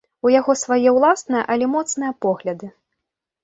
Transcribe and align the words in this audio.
У 0.27 0.29
яго 0.35 0.55
свае 0.61 0.93
ўласныя, 0.95 1.43
але 1.51 1.65
моцныя 1.77 2.11
погляды. 2.29 2.67